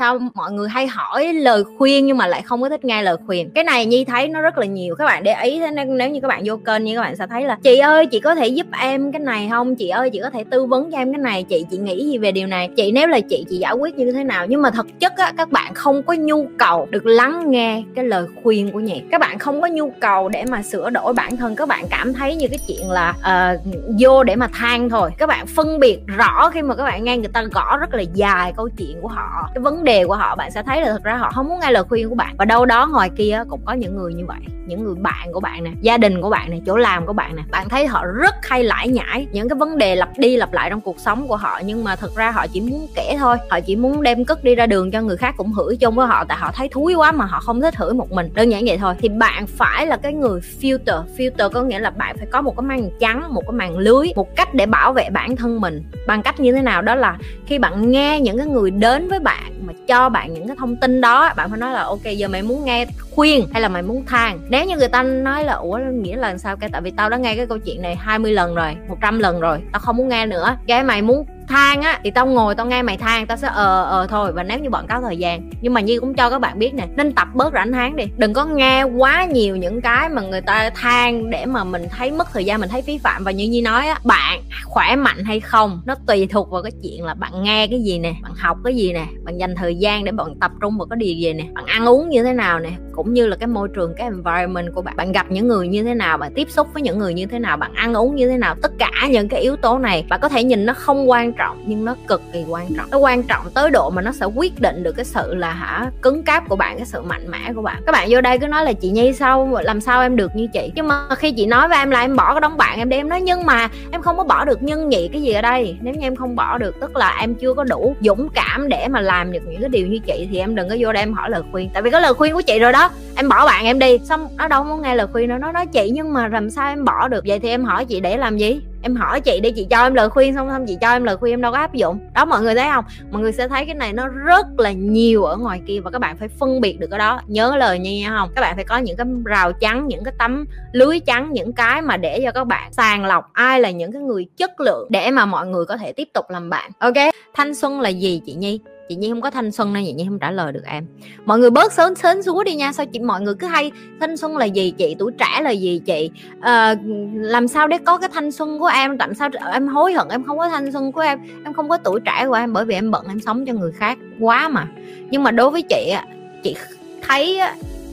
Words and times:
sao 0.00 0.18
mọi 0.34 0.52
người 0.52 0.68
hay 0.68 0.86
hỏi 0.86 1.32
lời 1.32 1.64
khuyên 1.78 2.06
nhưng 2.06 2.16
mà 2.16 2.26
lại 2.26 2.42
không 2.42 2.62
có 2.62 2.68
thích 2.68 2.84
nghe 2.84 3.02
lời 3.02 3.16
khuyên. 3.26 3.50
Cái 3.54 3.64
này 3.64 3.86
nhi 3.86 4.04
thấy 4.04 4.28
nó 4.28 4.40
rất 4.40 4.58
là 4.58 4.66
nhiều 4.66 4.94
các 4.94 5.04
bạn 5.04 5.22
để 5.22 5.34
ý 5.42 5.58
thế 5.58 5.70
nên 5.70 5.96
nếu 5.96 6.10
như 6.10 6.20
các 6.20 6.28
bạn 6.28 6.42
vô 6.44 6.56
kênh 6.56 6.84
như 6.84 6.96
các 6.96 7.02
bạn 7.02 7.16
sẽ 7.16 7.26
thấy 7.26 7.44
là 7.44 7.58
chị 7.62 7.78
ơi 7.78 8.06
chị 8.06 8.20
có 8.20 8.34
thể 8.34 8.46
giúp 8.46 8.66
em 8.80 9.12
cái 9.12 9.20
này 9.20 9.48
không? 9.50 9.76
Chị 9.76 9.88
ơi 9.88 10.10
chị 10.10 10.20
có 10.22 10.30
thể 10.30 10.44
tư 10.50 10.64
vấn 10.64 10.90
cho 10.90 10.98
em 10.98 11.12
cái 11.12 11.18
này 11.18 11.42
chị 11.42 11.64
chị 11.70 11.78
nghĩ 11.78 12.10
gì 12.10 12.18
về 12.18 12.32
điều 12.32 12.46
này? 12.46 12.70
Chị 12.76 12.92
nếu 12.92 13.06
là 13.06 13.20
chị 13.20 13.44
chị 13.50 13.56
giải 13.56 13.72
quyết 13.72 13.94
như 13.94 14.12
thế 14.12 14.24
nào? 14.24 14.46
Nhưng 14.46 14.62
mà 14.62 14.70
thực 14.70 15.00
chất 15.00 15.16
á 15.16 15.32
các 15.36 15.50
bạn 15.50 15.74
không 15.74 16.02
có 16.02 16.14
nhu 16.14 16.46
cầu 16.58 16.88
được 16.90 17.06
lắng 17.06 17.50
nghe 17.50 17.82
cái 17.94 18.04
lời 18.04 18.26
khuyên 18.42 18.70
của 18.70 18.80
nhị. 18.80 19.02
Các 19.10 19.20
bạn 19.20 19.38
không 19.38 19.60
có 19.60 19.68
nhu 19.68 19.92
cầu 20.00 20.28
để 20.28 20.44
mà 20.48 20.62
sửa 20.62 20.90
đổi 20.90 21.12
bản 21.12 21.36
thân. 21.36 21.56
Các 21.56 21.68
bạn 21.68 21.84
cảm 21.90 22.12
thấy 22.14 22.36
như 22.36 22.48
cái 22.48 22.58
chuyện 22.68 22.90
là 22.90 23.14
uh, 23.18 23.60
vô 23.98 24.24
để 24.24 24.36
mà 24.36 24.48
than 24.52 24.88
thôi. 24.88 25.10
Các 25.18 25.26
bạn 25.26 25.46
phân 25.46 25.80
biệt 25.80 25.98
rõ 26.06 26.50
khi 26.50 26.62
mà 26.62 26.74
các 26.74 26.84
bạn 26.84 27.04
nghe 27.04 27.16
người 27.16 27.30
ta 27.32 27.42
gõ 27.52 27.76
rất 27.76 27.94
là 27.94 28.02
dài 28.14 28.52
câu 28.56 28.68
chuyện 28.78 28.96
của 29.02 29.08
họ 29.08 29.50
cái 29.54 29.62
vấn 29.62 29.84
đề 29.84 29.89
của 30.08 30.14
họ, 30.14 30.36
bạn 30.36 30.50
sẽ 30.50 30.62
thấy 30.62 30.80
là 30.80 30.92
thực 30.92 31.04
ra 31.04 31.16
họ 31.16 31.30
không 31.34 31.48
muốn 31.48 31.60
nghe 31.60 31.70
lời 31.70 31.84
khuyên 31.88 32.08
của 32.08 32.14
bạn. 32.14 32.34
Và 32.38 32.44
đâu 32.44 32.66
đó 32.66 32.86
ngoài 32.86 33.10
kia 33.16 33.42
cũng 33.48 33.60
có 33.64 33.72
những 33.72 33.96
người 33.96 34.14
như 34.14 34.26
vậy. 34.26 34.40
Những 34.66 34.84
người 34.84 34.94
bạn 34.94 35.32
của 35.32 35.40
bạn 35.40 35.64
nè, 35.64 35.70
gia 35.80 35.98
đình 35.98 36.22
của 36.22 36.30
bạn 36.30 36.50
nè, 36.50 36.56
chỗ 36.66 36.76
làm 36.76 37.06
của 37.06 37.12
bạn 37.12 37.36
nè. 37.36 37.42
Bạn 37.50 37.68
thấy 37.68 37.86
họ 37.86 38.04
rất 38.04 38.34
hay 38.42 38.64
lải 38.64 38.88
nhải 38.88 39.26
những 39.32 39.48
cái 39.48 39.56
vấn 39.58 39.78
đề 39.78 39.96
lặp 39.96 40.08
đi 40.18 40.36
lặp 40.36 40.52
lại 40.52 40.70
trong 40.70 40.80
cuộc 40.80 40.98
sống 40.98 41.28
của 41.28 41.36
họ. 41.36 41.60
Nhưng 41.64 41.84
mà 41.84 41.96
thực 41.96 42.16
ra 42.16 42.30
họ 42.30 42.46
chỉ 42.46 42.60
muốn 42.60 42.86
kể 42.94 43.16
thôi. 43.18 43.36
Họ 43.50 43.60
chỉ 43.60 43.76
muốn 43.76 44.02
đem 44.02 44.24
cất 44.24 44.44
đi 44.44 44.54
ra 44.54 44.66
đường 44.66 44.90
cho 44.90 45.00
người 45.00 45.16
khác 45.16 45.34
cũng 45.36 45.52
hửi 45.52 45.76
chung 45.76 45.94
với 45.94 46.06
họ. 46.06 46.24
Tại 46.24 46.38
họ 46.38 46.52
thấy 46.54 46.68
thúi 46.68 46.94
quá 46.94 47.12
mà 47.12 47.24
họ 47.24 47.40
không 47.40 47.60
thích 47.60 47.76
hửi 47.76 47.94
một 47.94 48.12
mình. 48.12 48.30
Đơn 48.34 48.48
giản 48.48 48.64
vậy 48.66 48.78
thôi. 48.78 48.94
Thì 48.98 49.08
bạn 49.08 49.46
phải 49.46 49.86
là 49.86 49.96
cái 49.96 50.12
người 50.12 50.40
filter. 50.60 51.02
Filter 51.16 51.50
có 51.50 51.62
nghĩa 51.62 51.78
là 51.78 51.90
bạn 51.90 52.16
phải 52.16 52.26
có 52.26 52.40
một 52.40 52.56
cái 52.56 52.62
màn 52.62 52.90
trắng, 53.00 53.34
một 53.34 53.42
cái 53.42 53.52
màn 53.52 53.78
lưới, 53.78 54.08
một 54.16 54.36
cách 54.36 54.54
để 54.54 54.66
bảo 54.66 54.92
vệ 54.92 55.10
bản 55.10 55.36
thân 55.36 55.60
mình. 55.60 55.82
Bằng 56.06 56.22
cách 56.22 56.40
như 56.40 56.52
thế 56.52 56.62
nào? 56.62 56.82
Đó 56.82 56.94
là 56.94 57.18
khi 57.46 57.58
bạn 57.58 57.90
nghe 57.90 58.20
những 58.20 58.38
cái 58.38 58.46
người 58.46 58.70
đến 58.70 59.08
với 59.08 59.20
bạn 59.20 59.49
mà 59.70 59.84
cho 59.86 60.08
bạn 60.08 60.34
những 60.34 60.46
cái 60.46 60.56
thông 60.56 60.76
tin 60.76 61.00
đó, 61.00 61.32
bạn 61.36 61.50
phải 61.50 61.58
nói 61.58 61.72
là, 61.72 61.82
ok, 61.82 62.04
giờ 62.16 62.28
mày 62.28 62.42
muốn 62.42 62.64
nghe 62.64 62.86
khuyên 63.10 63.46
hay 63.52 63.62
là 63.62 63.68
mày 63.68 63.82
muốn 63.82 64.06
than? 64.06 64.38
Nếu 64.48 64.64
như 64.64 64.76
người 64.76 64.88
ta 64.88 65.02
nói 65.02 65.44
là, 65.44 65.52
ủa, 65.52 65.78
nghĩa 65.92 66.16
là 66.16 66.38
sao? 66.38 66.56
Cái 66.56 66.70
tại 66.72 66.80
vì 66.80 66.90
tao 66.90 67.10
đã 67.10 67.16
nghe 67.16 67.36
cái 67.36 67.46
câu 67.46 67.58
chuyện 67.58 67.82
này 67.82 67.96
20 67.96 68.32
lần 68.32 68.54
rồi 68.54 68.76
100 68.88 69.18
lần 69.18 69.40
rồi, 69.40 69.58
tao 69.72 69.80
không 69.80 69.96
muốn 69.96 70.08
nghe 70.08 70.26
nữa. 70.26 70.56
Cái 70.66 70.82
mày 70.82 71.02
muốn 71.02 71.26
than 71.50 71.82
á, 71.82 72.00
thì 72.04 72.10
tao 72.10 72.26
ngồi 72.26 72.54
tao 72.54 72.66
nghe 72.66 72.82
mày 72.82 72.96
than 72.96 73.26
tao 73.26 73.36
sẽ 73.36 73.48
ờ 73.48 73.84
ờ 73.84 74.06
thôi, 74.06 74.32
và 74.32 74.42
nếu 74.42 74.58
như 74.58 74.70
bọn 74.70 74.86
có 74.88 75.00
thời 75.00 75.16
gian. 75.16 75.50
Nhưng 75.60 75.74
mà 75.74 75.80
như 75.80 76.00
cũng 76.00 76.14
cho 76.14 76.30
các 76.30 76.38
bạn 76.38 76.58
biết 76.58 76.74
nè, 76.74 76.86
nên 76.96 77.12
tập 77.12 77.28
bớt 77.34 77.52
rảnh 77.52 77.72
tháng 77.72 77.96
đi. 77.96 78.04
Đừng 78.16 78.32
có 78.32 78.44
nghe 78.44 78.82
quá 78.82 79.24
nhiều 79.24 79.56
những 79.56 79.80
cái 79.80 80.08
mà 80.08 80.22
người 80.22 80.40
ta 80.40 80.70
than 80.74 81.30
để 81.30 81.46
mà 81.46 81.64
mình 81.64 81.86
thấy 81.90 82.10
mất 82.10 82.28
thời 82.32 82.44
gian, 82.44 82.60
mình 82.60 82.68
thấy 82.68 82.82
phí 82.82 82.98
phạm. 82.98 83.24
Và 83.24 83.30
như 83.30 83.48
nhi 83.48 83.60
nói 83.60 83.86
á, 83.86 83.98
bạn 84.04 84.42
khỏe 84.64 84.96
mạnh 84.96 85.24
hay 85.24 85.40
không, 85.40 85.82
nó 85.86 85.94
tùy 86.06 86.26
thuộc 86.26 86.50
vào 86.50 86.62
cái 86.62 86.72
chuyện 86.82 87.04
là 87.04 87.14
bạn 87.14 87.42
nghe 87.42 87.66
cái 87.66 87.82
gì 87.82 87.98
nè, 87.98 88.14
bạn 88.22 88.32
học 88.34 88.56
cái 88.64 88.76
gì 88.76 88.92
nè, 88.92 89.06
bạn 89.24 89.38
dành 89.38 89.54
thời 89.54 89.74
gian 89.74 90.04
để 90.04 90.12
bạn 90.12 90.26
tập 90.40 90.50
trung 90.60 90.78
vào 90.78 90.86
cái 90.90 90.96
điều 90.96 91.14
gì 91.14 91.32
nè, 91.32 91.44
bạn 91.54 91.66
ăn 91.66 91.88
uống 91.88 92.08
như 92.08 92.22
thế 92.22 92.32
nào 92.32 92.58
nè 92.58 92.70
cũng 93.02 93.14
như 93.14 93.26
là 93.26 93.36
cái 93.36 93.46
môi 93.46 93.68
trường, 93.68 93.94
cái 93.94 94.04
environment 94.04 94.74
của 94.74 94.82
bạn. 94.82 94.96
Bạn 94.96 95.12
gặp 95.12 95.26
những 95.28 95.48
người 95.48 95.68
như 95.68 95.82
thế 95.82 95.94
nào, 95.94 96.18
bạn 96.18 96.32
tiếp 96.34 96.50
xúc 96.50 96.68
với 96.74 96.82
những 96.82 96.98
người 96.98 97.14
như 97.14 97.26
thế 97.26 97.38
nào, 97.38 97.56
bạn 97.56 97.74
ăn 97.74 97.94
uống 97.94 98.16
như 98.16 98.28
thế 98.28 98.36
nào, 98.36 98.54
tất 98.62 98.72
cả 98.78 98.90
những 99.10 99.28
cái 99.28 99.40
yếu 99.40 99.56
tố 99.56 99.78
này, 99.78 100.04
bạn 100.08 100.20
có 100.22 100.28
thể 100.28 100.44
nhìn 100.44 100.66
nó 100.66 100.74
không 100.74 101.10
quan 101.10 101.32
trọng 101.32 101.64
nhưng 101.66 101.84
nó 101.84 101.94
cực 102.08 102.22
kỳ 102.32 102.44
quan 102.48 102.66
trọng. 102.76 102.90
Nó 102.90 102.98
quan 102.98 103.22
trọng 103.22 103.50
tới 103.54 103.70
độ 103.70 103.90
mà 103.90 104.02
nó 104.02 104.12
sẽ 104.12 104.26
quyết 104.26 104.60
định 104.60 104.82
được 104.82 104.92
cái 104.92 105.04
sự 105.04 105.34
là 105.34 105.50
hả, 105.52 105.90
cứng 106.02 106.22
cáp 106.22 106.48
của 106.48 106.56
bạn, 106.56 106.76
cái 106.76 106.86
sự 106.86 107.02
mạnh 107.02 107.30
mẽ 107.30 107.52
của 107.54 107.62
bạn. 107.62 107.82
Các 107.86 107.92
bạn 107.92 108.08
vô 108.10 108.20
đây 108.20 108.38
cứ 108.38 108.46
nói 108.46 108.64
là 108.64 108.72
chị 108.72 108.90
nhi, 108.90 109.12
sao, 109.12 109.58
làm 109.62 109.80
sao 109.80 110.02
em 110.02 110.16
được 110.16 110.36
như 110.36 110.46
chị? 110.52 110.72
Nhưng 110.74 110.88
mà 110.88 111.06
khi 111.16 111.32
chị 111.32 111.46
nói 111.46 111.68
với 111.68 111.78
em 111.78 111.90
là 111.90 112.00
em 112.00 112.16
bỏ 112.16 112.34
cái 112.34 112.40
đống 112.40 112.56
bạn 112.56 112.78
em 112.78 112.88
đi. 112.88 112.96
Em 112.96 113.08
nói, 113.08 113.20
nhưng 113.20 113.46
mà 113.46 113.68
em 113.92 114.02
không 114.02 114.16
có 114.16 114.24
bỏ 114.24 114.44
được 114.44 114.62
nhân 114.62 114.88
nhị 114.88 115.08
cái 115.08 115.22
gì 115.22 115.32
ở 115.32 115.42
đây. 115.42 115.76
Nếu 115.80 115.94
như 115.94 116.06
em 116.06 116.16
không 116.16 116.36
bỏ 116.36 116.58
được, 116.58 116.80
tức 116.80 116.96
là 116.96 117.16
em 117.20 117.34
chưa 117.34 117.54
có 117.54 117.64
đủ 117.64 117.96
dũng 118.00 118.28
cảm 118.34 118.68
để 118.68 118.88
mà 118.88 119.00
làm 119.00 119.32
được 119.32 119.40
những 119.46 119.60
cái 119.60 119.68
điều 119.68 119.86
như 119.86 119.98
chị 119.98 120.28
thì 120.30 120.38
em 120.38 120.54
đừng 120.54 120.68
có 120.68 120.76
vô 120.78 120.92
đây 120.92 121.02
em 121.02 121.12
hỏi 121.12 121.30
lời 121.30 121.42
khuyên. 121.52 121.70
Tại 121.72 121.82
vì 121.82 121.90
cái 121.90 122.00
lời 122.00 122.14
khuyên 122.14 122.34
của 122.34 122.42
chị 122.42 122.58
rồi 122.58 122.72
đó 122.72 122.89
em 123.16 123.28
bỏ 123.28 123.46
bạn 123.46 123.64
em 123.64 123.78
đi. 123.78 123.98
Xong 124.04 124.28
nó 124.36 124.48
đâu 124.48 124.64
muốn 124.64 124.82
nghe 124.82 124.94
lời 124.94 125.06
khuyên 125.12 125.28
nữa 125.28 125.38
nó 125.40 125.52
nói 125.52 125.66
chị 125.66 125.90
nhưng 125.94 126.12
mà 126.12 126.28
làm 126.28 126.50
sao 126.50 126.68
em 126.68 126.84
bỏ 126.84 127.08
được? 127.08 127.24
Vậy 127.26 127.38
thì 127.38 127.48
em 127.48 127.64
hỏi 127.64 127.84
chị 127.84 128.00
để 128.00 128.16
làm 128.16 128.38
gì? 128.38 128.60
Em 128.82 128.96
hỏi 128.96 129.20
chị 129.20 129.40
đi 129.40 129.50
chị 129.50 129.66
cho 129.70 129.82
em 129.82 129.94
lời 129.94 130.08
khuyên. 130.08 130.34
Xong 130.34 130.48
xong 130.48 130.66
chị 130.66 130.76
cho 130.80 130.90
em 130.90 131.04
lời 131.04 131.16
khuyên 131.16 131.32
em 131.32 131.40
đâu 131.40 131.52
có 131.52 131.58
áp 131.58 131.74
dụng. 131.74 131.98
Đó 132.14 132.24
mọi 132.24 132.42
người 132.42 132.54
thấy 132.54 132.68
không? 132.72 132.84
Mọi 133.10 133.22
người 133.22 133.32
sẽ 133.32 133.48
thấy 133.48 133.64
cái 133.64 133.74
này 133.74 133.92
nó 133.92 134.08
rất 134.08 134.46
là 134.58 134.72
nhiều 134.72 135.24
ở 135.24 135.36
ngoài 135.36 135.60
kia 135.66 135.80
và 135.84 135.90
các 135.90 135.98
bạn 135.98 136.16
phải 136.16 136.28
phân 136.28 136.60
biệt 136.60 136.80
được 136.80 136.86
cái 136.90 136.98
đó. 136.98 137.20
Nhớ 137.26 137.56
lời 137.56 137.78
nha, 137.78 137.90
nha 137.90 138.16
không? 138.18 138.30
Các 138.34 138.40
bạn 138.40 138.56
phải 138.56 138.64
có 138.64 138.78
những 138.78 138.96
cái 138.96 139.06
rào 139.24 139.52
chắn 139.52 139.88
những 139.88 140.04
cái 140.04 140.14
tấm 140.18 140.44
lưới 140.72 141.00
chắn 141.00 141.32
những 141.32 141.52
cái 141.52 141.82
mà 141.82 141.96
để 141.96 142.20
cho 142.24 142.30
các 142.30 142.44
bạn 142.44 142.72
sàng 142.72 143.04
lọc 143.04 143.30
ai 143.32 143.60
là 143.60 143.70
những 143.70 143.92
cái 143.92 144.02
người 144.02 144.26
chất 144.36 144.60
lượng 144.60 144.88
để 144.90 145.10
mà 145.10 145.26
mọi 145.26 145.46
người 145.46 145.64
có 145.64 145.76
thể 145.76 145.92
tiếp 145.92 146.08
tục 146.14 146.24
làm 146.30 146.50
bạn. 146.50 146.70
Ok? 146.78 147.14
Thanh 147.34 147.54
xuân 147.54 147.80
là 147.80 147.88
gì 147.88 148.22
chị 148.26 148.34
nhi? 148.34 148.60
Chị 148.90 148.96
nhi 148.96 149.10
không 149.10 149.20
có 149.20 149.30
thanh 149.30 149.52
xuân 149.52 149.72
nên 149.72 149.84
chị 149.84 149.92
nhi 149.92 150.04
không 150.08 150.18
trả 150.18 150.30
lời 150.30 150.52
được 150.52 150.64
em. 150.66 150.86
Mọi 151.24 151.38
người 151.38 151.50
bớt 151.50 151.72
sớm 151.72 151.94
sến 151.94 152.22
súa 152.22 152.44
đi 152.44 152.54
nha. 152.54 152.72
Sao 152.72 152.86
chị 152.86 152.98
mọi 152.98 153.20
người 153.20 153.34
cứ 153.34 153.46
hay 153.46 153.70
thanh 154.00 154.16
xuân 154.16 154.36
là 154.36 154.44
gì 154.44 154.70
chị? 154.70 154.96
Tuổi 154.98 155.12
trẻ 155.18 155.40
là 155.42 155.50
gì 155.50 155.80
chị? 155.86 156.10
À, 156.40 156.74
làm 157.14 157.48
sao 157.48 157.68
để 157.68 157.78
có 157.78 157.98
cái 157.98 158.08
thanh 158.12 158.32
xuân 158.32 158.58
của 158.58 158.66
em? 158.66 158.98
Tại 158.98 159.08
sao 159.18 159.28
em 159.52 159.68
hối 159.68 159.92
hận 159.92 160.08
em 160.08 160.24
không 160.24 160.38
có 160.38 160.48
thanh 160.48 160.72
xuân 160.72 160.92
của 160.92 161.00
em? 161.00 161.18
Em 161.44 161.52
không 161.52 161.68
có 161.68 161.76
tuổi 161.76 162.00
trẻ 162.00 162.24
của 162.28 162.34
em 162.34 162.52
bởi 162.52 162.64
vì 162.64 162.74
em 162.74 162.90
bận 162.90 163.04
em 163.08 163.20
sống 163.20 163.46
cho 163.46 163.52
người 163.52 163.72
khác 163.72 163.98
quá 164.20 164.48
mà. 164.48 164.66
Nhưng 165.10 165.22
mà 165.22 165.30
đối 165.30 165.50
với 165.50 165.62
chị 165.62 165.94
chị 166.42 166.56
thấy 167.02 167.40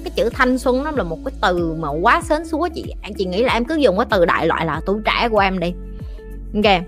cái 0.04 0.12
chữ 0.16 0.30
thanh 0.34 0.58
xuân 0.58 0.84
nó 0.84 0.92
là 0.92 1.04
một 1.04 1.20
cái 1.26 1.34
từ 1.42 1.76
mà 1.80 1.90
quá 2.02 2.22
sến 2.22 2.46
súa 2.46 2.68
chị. 2.76 2.94
Chị 3.18 3.26
nghĩ 3.26 3.44
là 3.44 3.54
em 3.54 3.66
cứ 3.66 3.76
dùng 3.76 3.98
cái 3.98 4.06
từ 4.10 4.26
đại 4.26 4.48
loại 4.48 4.66
là 4.66 4.82
tuổi 4.86 5.02
trẻ 5.06 5.30
của 5.30 5.40
em 5.40 5.60
đi. 5.60 5.74
Ok. 6.56 6.82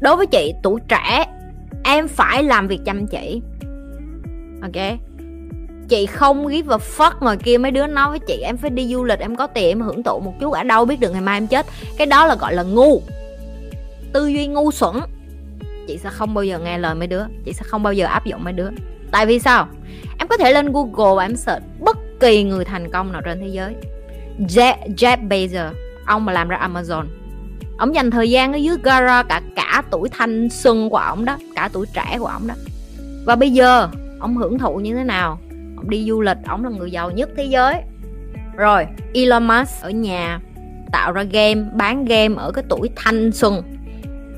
Đối 0.00 0.16
với 0.16 0.26
chị 0.26 0.52
tuổi 0.62 0.80
trẻ 0.88 1.26
em 1.84 2.08
phải 2.08 2.42
làm 2.42 2.68
việc 2.68 2.80
chăm 2.84 3.06
chỉ. 3.06 3.42
Ok? 4.62 4.98
Chị 5.88 6.06
không 6.06 6.48
give 6.48 6.74
a 6.74 6.78
fuck 6.96 7.12
ngoài 7.20 7.36
kia 7.36 7.58
mấy 7.58 7.70
đứa 7.70 7.86
nói 7.86 8.10
với 8.10 8.18
chị 8.18 8.40
em 8.42 8.56
phải 8.56 8.70
đi 8.70 8.94
du 8.94 9.04
lịch 9.04 9.18
em 9.18 9.36
có 9.36 9.46
tiền 9.46 9.68
em 9.68 9.80
hưởng 9.80 10.02
thụ 10.02 10.20
một 10.20 10.34
chút 10.40 10.52
ở 10.52 10.62
đâu 10.62 10.84
biết 10.84 11.00
được 11.00 11.10
ngày 11.10 11.20
mai 11.20 11.36
em 11.36 11.46
chết. 11.46 11.66
Cái 11.98 12.06
đó 12.06 12.26
là 12.26 12.34
gọi 12.34 12.54
là 12.54 12.62
ngu. 12.62 13.02
Tư 14.12 14.26
duy 14.26 14.46
ngu 14.46 14.70
xuẩn. 14.70 14.96
Chị 15.88 15.98
sẽ 15.98 16.10
không 16.10 16.34
bao 16.34 16.44
giờ 16.44 16.58
nghe 16.58 16.78
lời 16.78 16.94
mấy 16.94 17.08
đứa. 17.08 17.22
Chị 17.44 17.52
sẽ 17.52 17.62
không 17.64 17.82
bao 17.82 17.92
giờ 17.92 18.06
áp 18.06 18.24
dụng 18.24 18.44
mấy 18.44 18.52
đứa. 18.52 18.68
Tại 19.10 19.26
vì 19.26 19.38
sao? 19.38 19.68
Em 20.18 20.28
có 20.28 20.36
thể 20.36 20.52
lên 20.52 20.72
google 20.72 21.16
và 21.16 21.24
em 21.24 21.36
search 21.36 21.62
bất 21.80 21.98
kỳ 22.20 22.42
người 22.42 22.64
thành 22.64 22.90
công 22.90 23.12
nào 23.12 23.22
trên 23.24 23.40
thế 23.40 23.48
giới. 23.48 23.74
Jeff, 24.38 24.76
Jeff 24.96 25.28
Bezos 25.28 25.72
ông 26.06 26.24
mà 26.24 26.32
làm 26.32 26.48
ra 26.48 26.68
Amazon 26.68 27.04
ông 27.80 27.94
dành 27.94 28.10
thời 28.10 28.30
gian 28.30 28.52
ở 28.52 28.56
dưới 28.56 28.76
gara 28.82 29.22
cả 29.22 29.42
cả 29.56 29.82
tuổi 29.90 30.08
thanh 30.08 30.48
xuân 30.50 30.90
của 30.90 30.96
ông 30.96 31.24
đó, 31.24 31.38
cả 31.54 31.68
tuổi 31.72 31.86
trẻ 31.94 32.16
của 32.18 32.26
ông 32.26 32.46
đó. 32.46 32.54
Và 33.24 33.36
bây 33.36 33.50
giờ, 33.50 33.88
ông 34.18 34.36
hưởng 34.36 34.58
thụ 34.58 34.76
như 34.76 34.94
thế 34.94 35.04
nào? 35.04 35.38
Ông 35.76 35.90
đi 35.90 36.04
du 36.08 36.20
lịch, 36.20 36.36
ông 36.46 36.64
là 36.64 36.70
người 36.70 36.90
giàu 36.90 37.10
nhất 37.10 37.30
thế 37.36 37.44
giới. 37.44 37.74
Rồi, 38.56 38.86
Elon 39.14 39.46
Musk 39.46 39.82
ở 39.82 39.90
nhà 39.90 40.40
tạo 40.92 41.12
ra 41.12 41.22
game, 41.22 41.62
bán 41.74 42.04
game 42.04 42.34
ở 42.36 42.52
cái 42.52 42.64
tuổi 42.68 42.90
thanh 42.96 43.32
xuân. 43.32 43.62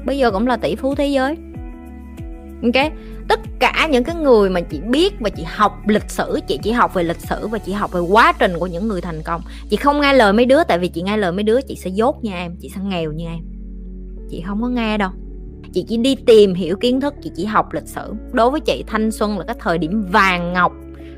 Bây 0.04 0.19
giờ 0.19 0.30
cũng 0.30 0.47
là 0.47 0.56
tỷ 0.56 0.76
phú 0.76 0.94
thế 0.94 1.06
giới. 1.06 1.36
Ok? 2.62 2.92
Tất 3.28 3.41
cả 3.60 3.88
những 3.91 4.05
cái 4.05 4.15
người 4.15 4.50
mà 4.50 4.60
chị 4.60 4.81
biết 4.81 5.15
và 5.21 5.31
chị 5.31 5.43
học 5.47 5.88
lịch 5.88 6.10
sử, 6.10 6.41
chị 6.47 6.59
chỉ 6.62 6.71
học 6.72 6.94
về 6.94 7.03
lịch 7.03 7.21
sử 7.21 7.47
và 7.47 7.59
chị 7.59 7.72
học 7.72 7.93
về 7.93 8.00
quá 8.00 8.33
trình 8.38 8.53
của 8.59 8.66
những 8.66 8.88
người 8.88 9.00
thành 9.00 9.22
công. 9.25 9.43
Chị 9.71 9.77
không 9.77 10.00
nghe 10.00 10.12
lời 10.12 10.33
mấy 10.33 10.44
đứa, 10.44 10.65
tại 10.65 10.78
vì 10.78 10.88
chị 10.88 11.03
nghe 11.03 11.16
lời 11.16 11.33
mấy 11.33 11.43
đứa, 11.43 11.60
chị 11.60 11.77
sẽ 11.77 11.91
dốt 11.91 12.25
như 12.25 12.31
em, 12.33 12.56
chị 12.60 12.71
sẽ 12.75 12.81
nghèo 12.84 13.12
như 13.12 13.27
em. 13.27 13.44
Chị 14.31 14.43
không 14.47 14.62
có 14.62 14.69
nghe 14.69 14.99
đâu. 14.99 15.10
Chị 15.72 15.84
chỉ 15.88 15.97
đi 15.97 16.15
tìm 16.15 16.55
hiểu 16.55 16.77
kiến 16.77 17.00
thức, 17.00 17.15
chị 17.22 17.31
chỉ 17.37 17.44
học 17.44 17.72
lịch 17.72 17.88
sử. 17.88 18.15
Đối 18.33 18.50
với 18.50 18.60
chị, 18.60 18.84
thanh 18.87 19.10
xuân 19.10 19.39
là 19.39 19.44
cái 19.44 19.56
thời 19.59 19.78
điểm 19.78 20.03
vàng 20.10 20.53
ngọc 20.53 20.72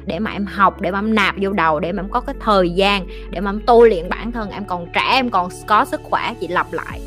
để 0.06 0.18
mà 0.18 0.30
em 0.30 0.46
học, 0.46 0.80
để 0.80 0.90
mà 0.90 0.98
em 0.98 1.14
nạp 1.14 1.34
vô 1.40 1.52
đầu, 1.52 1.80
để 1.80 1.92
mà 1.92 2.02
em 2.02 2.10
có 2.10 2.20
cái 2.20 2.34
thời 2.40 2.70
gian, 2.70 3.06
để 3.30 3.40
mà 3.40 3.50
em 3.50 3.60
tu 3.66 3.84
luyện 3.84 4.08
bản 4.08 4.32
thân. 4.32 4.50
Em 4.50 4.64
còn 4.64 4.86
trẻ, 4.94 5.10
em 5.12 5.30
còn 5.30 5.48
có 5.66 5.84
sức 5.84 6.00
khỏe, 6.04 6.34
chị 6.40 6.48
lặp 6.48 6.72
lại 6.72 7.00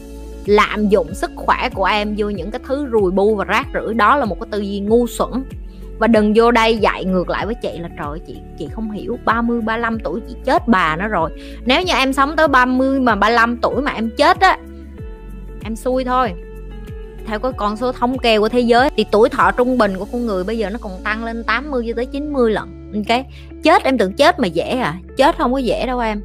lạm 0.47 0.89
dụng 0.89 1.13
sức 1.13 1.31
khỏe 1.35 1.69
của 1.73 1.85
em 1.85 2.15
vô 2.17 2.29
những 2.29 2.51
cái 2.51 2.61
thứ 2.67 2.87
rùi 2.91 3.11
bu 3.11 3.35
và 3.35 3.45
rác 3.45 3.67
rưởi. 3.73 3.93
Đó 3.93 4.15
là 4.15 4.25
một 4.25 4.39
cái 4.39 4.47
tư 4.51 4.59
duy 4.59 4.79
ngu 4.79 5.07
xuẩn. 5.07 5.43
Và 5.99 6.07
đừng 6.07 6.33
vô 6.35 6.51
đây 6.51 6.77
dạy 6.77 7.05
ngược 7.05 7.29
lại 7.29 7.45
với 7.45 7.55
chị 7.55 7.77
là, 7.79 7.89
trời 7.97 8.19
chị 8.27 8.37
chị 8.59 8.67
không 8.71 8.91
hiểu 8.91 9.19
30 9.25 9.61
35 9.61 9.99
tuổi 9.99 10.21
chị 10.27 10.35
chết 10.45 10.67
bà 10.67 10.95
nó 10.95 11.07
rồi. 11.07 11.31
Nếu 11.65 11.81
như 11.81 11.93
em 11.93 12.13
sống 12.13 12.35
tới 12.35 12.47
30 12.47 12.99
mà 12.99 13.15
35 13.15 13.57
tuổi 13.57 13.81
mà 13.81 13.91
em 13.91 14.09
chết 14.17 14.39
á, 14.39 14.57
em 15.63 15.75
xui 15.75 16.03
thôi. 16.03 16.33
Theo 17.25 17.39
cái 17.39 17.51
con 17.57 17.77
số 17.77 17.91
thống 17.91 18.17
kê 18.17 18.39
của 18.39 18.49
thế 18.49 18.59
giới 18.59 18.89
thì 18.97 19.05
tuổi 19.11 19.29
thọ 19.29 19.51
trung 19.51 19.77
bình 19.77 19.97
của 19.97 20.05
con 20.11 20.25
người 20.25 20.43
bây 20.43 20.57
giờ 20.57 20.69
nó 20.69 20.77
còn 20.81 20.91
tăng 21.03 21.25
lên 21.25 21.43
80 21.43 21.83
cho 21.87 21.93
tới 21.95 22.05
90 22.05 22.51
lần 22.51 22.91
ok? 22.93 23.25
Chết 23.63 23.83
em 23.83 23.97
tưởng 23.97 24.13
chết 24.13 24.39
mà 24.39 24.47
dễ 24.47 24.63
à? 24.63 24.95
Chết 25.17 25.37
không 25.37 25.53
có 25.53 25.57
dễ 25.57 25.85
đâu 25.87 25.99
em. 25.99 26.21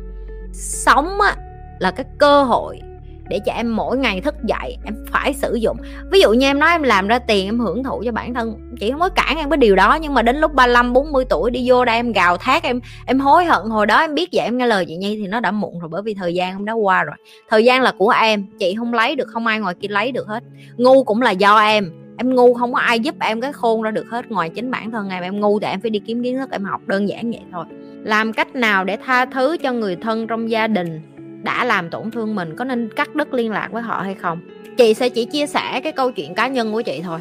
Sống 0.52 1.20
á 1.20 1.36
là 1.78 1.90
cái 1.90 2.06
cơ 2.19 2.42
hội 2.42 2.80
để 3.28 3.38
cho 3.46 3.52
em 3.52 3.76
mỗi 3.76 3.98
ngày 3.98 4.20
thức 4.20 4.34
dậy, 4.44 4.76
em 4.84 4.94
phải 5.10 5.32
sử 5.32 5.54
dụng. 5.54 5.76
Ví 6.10 6.20
dụ 6.20 6.32
như 6.32 6.46
em 6.46 6.58
nói 6.58 6.70
em 6.70 6.82
làm 6.82 7.08
ra 7.08 7.19
tiền 7.19 7.48
em 7.48 7.58
hưởng 7.58 7.84
thụ 7.84 8.02
cho 8.04 8.12
bản 8.12 8.34
thân, 8.34 8.74
chị 8.80 8.90
không 8.90 9.00
có 9.00 9.08
cản 9.08 9.36
em 9.36 9.50
cái 9.50 9.56
điều 9.56 9.76
đó, 9.76 9.98
nhưng 10.00 10.14
mà 10.14 10.22
đến 10.22 10.36
lúc 10.36 10.52
35 10.54 10.92
40 10.92 11.24
tuổi 11.30 11.50
đi 11.50 11.64
vô 11.66 11.84
đây 11.84 11.96
em 11.96 12.12
gào 12.12 12.36
thét, 12.36 12.62
em 12.62 12.80
em 13.06 13.20
hối 13.20 13.44
hận. 13.44 13.66
Hồi 13.66 13.86
đó 13.86 14.00
em 14.00 14.14
biết 14.14 14.28
vậy, 14.32 14.44
em 14.44 14.58
nghe 14.58 14.66
lời 14.66 14.84
chị 14.86 14.96
Nhi 14.96 15.19
thì 15.20 15.26
nó 15.26 15.40
đã 15.40 15.50
muộn 15.50 15.78
rồi, 15.78 15.88
bởi 15.88 16.02
vì 16.02 16.14
thời 16.14 16.34
gian 16.34 16.54
không 16.54 16.64
đã 16.64 16.72
qua 16.72 17.04
rồi. 17.04 17.16
Thời 17.48 17.64
gian 17.64 17.82
là 17.82 17.92
của 17.98 18.08
em, 18.08 18.46
chị 18.58 18.74
không 18.78 18.94
lấy 18.94 19.16
được, 19.16 19.26
không 19.28 19.46
ai 19.46 19.60
ngoài 19.60 19.74
kia 19.74 19.88
lấy 19.88 20.12
được 20.12 20.26
hết. 20.26 20.42
Ngu 20.76 21.04
cũng 21.04 21.22
là 21.22 21.30
do 21.30 21.58
em. 21.58 21.90
Em 22.19 22.34
ngu 22.34 22.54
không 22.54 22.72
có 22.72 22.78
ai 22.78 23.00
giúp 23.00 23.14
em 23.20 23.40
cái 23.40 23.52
khôn 23.52 23.82
ra 23.82 23.90
được 23.90 24.06
hết, 24.10 24.30
ngoài 24.30 24.50
chính 24.50 24.70
bản 24.70 24.90
thân 24.90 25.08
em. 25.10 25.22
Em 25.22 25.40
ngu 25.40 25.60
thì 25.60 25.66
em 25.66 25.80
phải 25.80 25.90
đi 25.90 25.98
kiếm 25.98 26.22
kiến 26.22 26.38
thức, 26.38 26.50
em 26.50 26.64
học 26.64 26.80
đơn 26.86 27.08
giản 27.08 27.30
vậy 27.30 27.42
thôi. 27.52 27.64
Làm 28.04 28.32
cách 28.32 28.54
nào 28.54 28.84
để 28.84 28.96
tha 29.06 29.24
thứ 29.24 29.56
cho 29.62 29.72
người 29.72 29.96
thân 29.96 30.26
trong 30.26 30.50
gia 30.50 30.66
đình? 30.66 31.00
Đã 31.42 31.64
làm 31.64 31.90
tổn 31.90 32.10
thương 32.10 32.34
mình 32.34 32.56
có 32.56 32.64
nên 32.64 32.88
cắt 32.96 33.14
đứt 33.14 33.34
liên 33.34 33.50
lạc 33.50 33.68
với 33.72 33.82
họ 33.82 34.00
hay 34.02 34.14
không? 34.14 34.40
Chị 34.76 34.94
sẽ 34.94 35.08
chỉ 35.08 35.24
chia 35.24 35.46
sẻ 35.46 35.80
cái 35.84 35.92
câu 35.92 36.12
chuyện 36.12 36.34
cá 36.34 36.48
nhân 36.48 36.72
của 36.72 36.82
chị 36.82 37.00
thôi. 37.04 37.20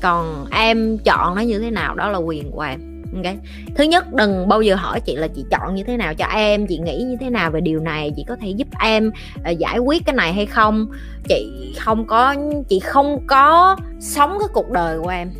Còn 0.00 0.46
em 0.52 0.98
chọn 0.98 1.34
nó 1.34 1.40
như 1.40 1.58
thế 1.58 1.70
nào 1.70 1.94
đó 1.94 2.08
là 2.08 2.18
quyền 2.18 2.50
của 2.50 2.60
em. 2.60 2.80
Ok. 3.16 3.34
Thứ 3.74 3.84
nhất 3.84 4.12
đừng 4.12 4.48
bao 4.48 4.62
giờ 4.62 4.74
hỏi 4.74 5.00
chị 5.00 5.16
là 5.16 5.28
chị 5.28 5.44
chọn 5.50 5.74
như 5.74 5.82
thế 5.84 5.96
nào 5.96 6.14
cho 6.14 6.26
em 6.26 6.66
chị 6.66 6.78
nghĩ 6.78 7.02
như 7.02 7.16
thế 7.20 7.30
nào 7.30 7.50
về 7.50 7.60
điều 7.60 7.80
này 7.80 8.12
chị 8.16 8.24
có 8.28 8.36
thể 8.40 8.48
giúp 8.48 8.68
em 8.80 9.10
uh, 9.50 9.58
giải 9.58 9.78
quyết 9.78 10.02
cái 10.06 10.14
này 10.14 10.32
hay 10.32 10.46
không. 10.46 10.86
Chị 11.28 11.74
không 11.78 12.06
có 12.06 12.34
chị 12.68 12.80
không 12.80 13.26
có 13.26 13.76
sống 14.00 14.36
cái 14.38 14.48
cuộc 14.52 14.70
đời 14.70 14.98
của 15.02 15.08
em 15.08 15.30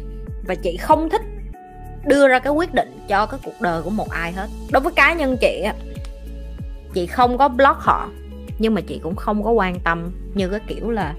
và 0.46 0.54
chị 0.54 0.76
không 0.76 1.08
thích 1.10 1.22
đưa 2.06 2.28
ra 2.28 2.38
cái 2.38 2.52
quyết 2.52 2.75
định 2.75 2.99
cho 3.08 3.26
cái 3.26 3.40
cuộc 3.44 3.60
đời 3.60 3.82
của 3.82 3.90
một 3.90 4.10
ai 4.10 4.32
hết. 4.32 4.46
Đối 4.70 4.82
với 4.82 4.92
cá 4.92 5.12
nhân 5.12 5.37
chị 5.40 5.64
chị 6.96 7.06
không 7.06 7.38
có 7.38 7.48
block 7.48 7.78
họ, 7.81 8.08
nhưng 8.58 8.75
mà 8.75 8.81
chị 8.81 9.00
cũng 9.02 9.16
không 9.16 9.43
có 9.43 9.50
quan 9.50 9.81
tâm 9.81 10.10
như 10.34 10.48
cái 10.48 10.60
kiểu 10.66 10.90
là 10.90 11.14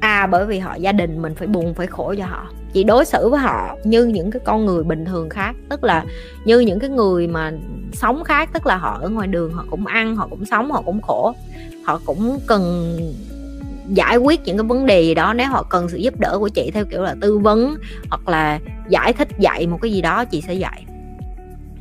à 0.00 0.26
bởi 0.26 0.46
vì 0.46 0.58
họ 0.58 0.74
gia 0.74 0.92
đình 0.92 1.22
mình 1.22 1.34
phải 1.34 1.48
buồn, 1.48 1.74
phải 1.74 1.86
khổ 1.86 2.14
cho 2.18 2.26
họ. 2.26 2.46
Chị 2.72 2.84
đối 2.84 3.04
xử 3.04 3.28
với 3.28 3.40
họ 3.40 3.76
như 3.84 4.04
những 4.04 4.30
cái 4.30 4.40
con 4.44 4.66
người 4.66 4.84
bình 4.84 5.04
thường 5.04 5.28
khác, 5.28 5.56
tức 5.68 5.84
là 5.84 6.04
như 6.44 6.60
những 6.60 6.78
cái 6.78 6.90
người 6.90 7.26
mà 7.26 7.52
sống 7.92 8.24
khác, 8.24 8.50
tức 8.52 8.66
là 8.66 8.76
họ 8.76 8.98
ở 9.02 9.08
ngoài 9.08 9.28
đường, 9.28 9.52
họ 9.52 9.64
cũng 9.70 9.86
ăn, 9.86 10.16
họ 10.16 10.26
cũng 10.30 10.44
sống, 10.44 10.70
họ 10.70 10.82
cũng 10.82 11.02
khổ. 11.02 11.34
Họ 11.84 12.00
cũng 12.06 12.38
cần 12.46 12.96
giải 13.88 14.16
quyết 14.16 14.40
những 14.44 14.56
cái 14.56 14.64
vấn 14.64 14.86
đề 14.86 15.02
gì 15.02 15.14
đó, 15.14 15.34
nếu 15.34 15.48
họ 15.48 15.62
cần 15.62 15.88
sự 15.88 15.96
giúp 15.96 16.20
đỡ 16.20 16.38
của 16.38 16.48
chị 16.48 16.70
theo 16.70 16.84
kiểu 16.84 17.02
là 17.02 17.14
tư 17.20 17.38
vấn 17.38 17.76
hoặc 18.10 18.28
là 18.28 18.60
giải 18.88 19.12
thích, 19.12 19.28
dạy 19.38 19.66
một 19.66 19.78
cái 19.82 19.92
gì 19.92 20.00
đó, 20.02 20.24
chị 20.24 20.40
sẽ 20.40 20.54
dạy. 20.54 20.84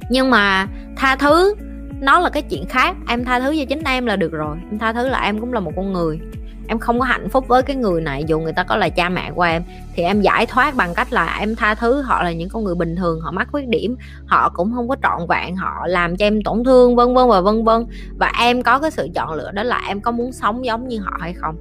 Nhưng 0.10 0.30
mà 0.30 0.68
tha 0.96 1.16
thứ 1.16 1.56
nó 2.04 2.20
là 2.20 2.30
cái 2.30 2.44
chuyện 2.44 2.66
khác. 2.66 2.96
Em 3.08 3.26
tha 3.26 3.40
thứ 3.40 3.56
cho 3.60 3.66
chính 3.70 3.84
em 3.84 4.06
là 4.06 4.16
được 4.16 4.32
rồi. 4.32 4.58
Em 4.72 4.80
tha 4.80 4.94
thứ 4.94 5.08
là 5.08 5.22
em 5.22 5.40
cũng 5.40 5.54
là 5.54 5.60
một 5.60 5.72
con 5.76 5.94
người. 5.94 6.20
Em 6.68 6.80
không 6.80 7.00
có 7.00 7.06
hạnh 7.06 7.30
phúc 7.30 7.48
với 7.48 7.64
cái 7.64 7.76
người 7.76 8.02
này, 8.02 8.24
dù 8.28 8.40
người 8.40 8.54
ta 8.54 8.64
có 8.64 8.76
là 8.76 8.90
cha 8.90 9.10
mẹ 9.10 9.32
của 9.32 9.42
em. 9.42 9.64
Thì 9.96 10.04
em 10.04 10.22
giải 10.22 10.46
thoát 10.46 10.76
bằng 10.76 10.94
cách 10.94 11.14
là 11.14 11.38
em 11.40 11.56
tha 11.56 11.76
thứ 11.76 12.02
họ 12.02 12.24
là 12.24 12.32
những 12.32 12.50
con 12.50 12.64
người 12.64 12.76
bình 12.76 12.96
thường, 12.96 13.22
họ 13.22 13.32
mắc 13.32 13.48
khuyết 13.52 13.68
điểm, 13.68 13.96
họ 14.26 14.50
cũng 14.50 14.74
không 14.76 14.88
có 14.88 14.96
trọn 15.04 15.28
vẹn, 15.30 15.56
họ 15.56 15.88
làm 15.88 16.18
cho 16.18 16.26
em 16.26 16.42
tổn 16.42 16.64
thương, 16.64 16.96
vân 16.96 17.14
vân 17.14 17.28
và 17.28 17.42
vân 17.42 17.64
vân. 17.64 17.86
Và 18.20 18.32
em 18.40 18.62
có 18.64 18.80
cái 18.80 18.92
sự 18.92 19.10
chọn 19.16 19.34
lựa 19.34 19.52
đó 19.52 19.64
là 19.64 19.82
em 19.88 20.02
có 20.02 20.12
muốn 20.12 20.32
sống 20.32 20.66
giống 20.66 20.88
như 20.88 21.00
họ 21.00 21.18
hay 21.20 21.34
không. 21.34 21.56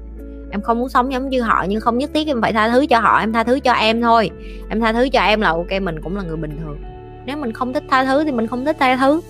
Em 0.51 0.61
không 0.61 0.79
muốn 0.79 0.89
sống 0.89 1.13
giống 1.13 1.29
như 1.29 1.43
họ, 1.43 1.65
nhưng 1.69 1.81
không 1.81 1.99
nhất 1.99 2.11
thiết 2.15 2.27
em 2.27 2.43
phải 2.43 2.53
tha 2.53 2.69
thứ 2.69 2.87
cho 2.87 3.01
họ. 3.01 3.19
Em 3.19 3.33
tha 3.33 3.45
thứ 3.45 3.61
cho 3.61 3.73
em 3.73 4.03
thôi. 4.03 4.31
Em 4.69 4.81
tha 4.81 4.93
thứ 4.93 5.09
cho 5.13 5.21
em 5.21 5.41
là 5.41 5.49
ok, 5.49 5.83
mình 5.83 6.01
cũng 6.03 6.17
là 6.17 6.23
người 6.23 6.37
bình 6.37 6.59
thường. 6.59 6.79
Nếu 7.27 7.37
mình 7.37 7.53
không 7.53 7.73
thích 7.73 7.85
tha 7.91 8.05
thứ 8.05 8.25
thì 8.25 8.33
mình 8.33 8.47
không 8.47 8.65
thích 8.65 8.77
tha 8.81 8.97
thứ 8.97 9.21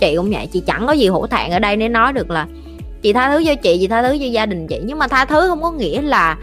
chị 0.00 0.16
cũng 0.16 0.30
vậy, 0.30 0.48
chị 0.52 0.62
chẳng 0.66 0.86
có 0.86 0.92
gì 0.92 1.08
hổ 1.08 1.26
thẹn 1.26 1.50
ở 1.50 1.58
đây 1.58 1.76
để 1.76 1.88
nói 1.88 2.12
được 2.12 2.30
là 2.30 2.46
chị 3.02 3.12
tha 3.12 3.30
thứ 3.30 3.42
cho 3.46 3.54
chị 3.54 3.78
chị 3.80 3.88
tha 3.88 4.02
thứ 4.02 4.08
cho 4.08 4.26
gia 4.26 4.46
đình 4.46 4.66
chị. 4.66 4.80
Nhưng 4.84 4.98
mà 4.98 5.08
tha 5.08 5.24
thứ 5.24 5.48
không 5.48 5.62
có 5.62 5.70
nghĩa 5.70 6.02
là 6.02 6.36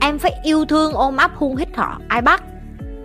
em 0.00 0.18
phải 0.18 0.32
yêu 0.42 0.64
thương, 0.64 0.92
ôm 0.92 1.16
ấp 1.16 1.30
hôn 1.34 1.56
hít 1.56 1.76
họ, 1.76 1.98
ai 2.08 2.22
bắt. 2.22 2.42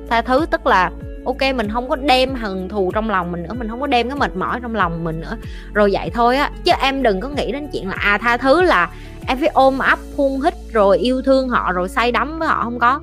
Tha 0.10 0.22
thứ 0.22 0.46
tức 0.52 0.68
là, 0.68 0.92
ok, 1.26 1.42
mình 1.56 1.70
không 1.72 1.90
có 1.90 1.96
đem 1.96 2.36
hận 2.36 2.70
thù 2.70 2.92
trong 2.94 3.10
lòng 3.10 3.32
mình 3.32 3.44
nữa, 3.44 3.54
mình 3.54 3.70
không 3.70 3.82
có 3.82 3.88
đem 3.88 4.10
cái 4.10 4.18
mệt 4.18 4.36
mỏi 4.36 4.60
trong 4.62 4.76
lòng 4.76 5.04
mình 5.04 5.22
nữa. 5.22 5.38
Rồi 5.74 5.90
vậy 5.94 6.10
thôi 6.14 6.38
á, 6.38 6.52
chứ 6.64 6.72
em 6.82 7.04
đừng 7.04 7.20
có 7.20 7.30
nghĩ 7.30 7.52
đến 7.52 7.68
chuyện 7.74 7.90
là 7.90 7.96
à 7.96 8.18
tha 8.18 8.38
thứ 8.38 8.62
là 8.62 8.90
em 9.28 9.40
phải 9.40 9.50
ôm 9.50 9.80
ấp 9.80 10.00
hôn 10.18 10.42
hít, 10.42 10.54
rồi 10.74 10.98
yêu 10.98 11.22
thương 11.22 11.50
họ, 11.50 11.72
rồi 11.72 11.90
say 11.90 12.12
đắm 12.12 12.40
với 12.40 12.48
họ, 12.48 12.64
không 12.64 12.80
có 12.80 13.00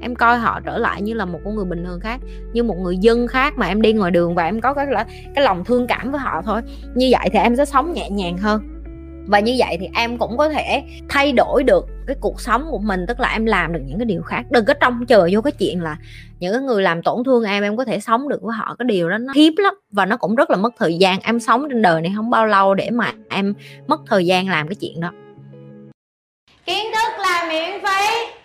em 0.00 0.14
coi 0.14 0.38
họ 0.38 0.60
trở 0.64 0.78
lại 0.78 1.02
như 1.02 1.14
là 1.14 1.24
một 1.24 1.38
con 1.44 1.54
người 1.54 1.64
bình 1.64 1.84
thường 1.84 2.00
khác, 2.00 2.20
như 2.52 2.62
một 2.62 2.76
người 2.78 2.96
dân 2.96 3.26
khác 3.26 3.54
mà 3.56 3.66
em 3.66 3.82
đi 3.82 3.92
ngoài 3.92 4.10
đường 4.10 4.34
và 4.34 4.44
em 4.44 4.60
có 4.60 4.74
cái 4.74 4.86
là, 4.86 5.06
cái 5.34 5.44
lòng 5.44 5.64
thương 5.64 5.86
cảm 5.86 6.10
với 6.10 6.20
họ 6.20 6.42
thôi. 6.44 6.60
Như 6.94 7.08
vậy 7.10 7.28
thì 7.32 7.38
em 7.38 7.56
sẽ 7.56 7.64
sống 7.64 7.92
nhẹ 7.92 8.10
nhàng 8.10 8.38
hơn. 8.38 8.74
Và 9.26 9.40
như 9.40 9.54
vậy 9.58 9.76
thì 9.80 9.88
em 9.94 10.18
cũng 10.18 10.36
có 10.36 10.48
thể 10.48 10.82
thay 11.08 11.32
đổi 11.32 11.62
được 11.62 11.86
cái 12.06 12.16
cuộc 12.20 12.40
sống 12.40 12.66
của 12.70 12.78
mình, 12.78 13.04
tức 13.08 13.20
là 13.20 13.32
em 13.32 13.46
làm 13.46 13.72
được 13.72 13.80
những 13.86 13.98
cái 13.98 14.04
điều 14.04 14.22
khác. 14.22 14.42
Đừng 14.50 14.64
có 14.64 14.74
trông 14.74 15.06
chờ 15.06 15.28
vô 15.32 15.40
cái 15.40 15.52
chuyện 15.52 15.82
là 15.82 15.96
những 16.40 16.52
cái 16.52 16.62
người 16.62 16.82
làm 16.82 17.02
tổn 17.02 17.24
thương 17.24 17.44
em 17.44 17.62
em 17.62 17.76
có 17.76 17.84
thể 17.84 18.00
sống 18.00 18.28
được 18.28 18.42
với 18.42 18.56
họ. 18.56 18.76
Cái 18.78 18.86
điều 18.86 19.10
đó 19.10 19.18
nó 19.18 19.32
hiếp 19.32 19.52
lắm 19.56 19.74
và 19.92 20.06
nó 20.06 20.16
cũng 20.16 20.34
rất 20.34 20.50
là 20.50 20.56
mất 20.56 20.74
thời 20.78 20.96
gian. 20.96 21.20
Em 21.20 21.40
sống 21.40 21.66
trên 21.68 21.82
đời 21.82 22.02
này 22.02 22.12
không 22.16 22.30
bao 22.30 22.46
lâu 22.46 22.74
để 22.74 22.90
mà 22.90 23.12
em 23.30 23.54
mất 23.86 24.00
thời 24.06 24.26
gian 24.26 24.48
làm 24.48 24.68
cái 24.68 24.74
chuyện 24.74 25.00
đó. 25.00 25.12
Kiến 26.66 26.84
thức 26.94 27.22
là 27.22 27.46
miễn 27.48 27.82
phí. 27.82 28.37